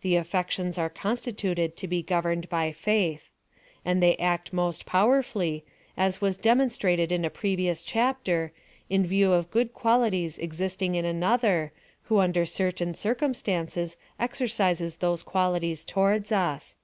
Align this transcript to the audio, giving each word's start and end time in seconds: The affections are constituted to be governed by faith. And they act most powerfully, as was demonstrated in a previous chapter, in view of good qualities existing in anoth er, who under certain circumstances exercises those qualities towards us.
The 0.00 0.16
affections 0.16 0.78
are 0.78 0.88
constituted 0.88 1.76
to 1.76 1.86
be 1.86 2.02
governed 2.02 2.48
by 2.48 2.72
faith. 2.72 3.28
And 3.84 4.02
they 4.02 4.16
act 4.16 4.54
most 4.54 4.86
powerfully, 4.86 5.66
as 5.98 6.18
was 6.22 6.38
demonstrated 6.38 7.12
in 7.12 7.26
a 7.26 7.28
previous 7.28 7.82
chapter, 7.82 8.52
in 8.88 9.04
view 9.04 9.34
of 9.34 9.50
good 9.50 9.74
qualities 9.74 10.38
existing 10.38 10.94
in 10.94 11.04
anoth 11.04 11.44
er, 11.44 11.72
who 12.04 12.20
under 12.20 12.46
certain 12.46 12.94
circumstances 12.94 13.98
exercises 14.18 14.96
those 14.96 15.22
qualities 15.22 15.84
towards 15.84 16.32
us. 16.32 16.76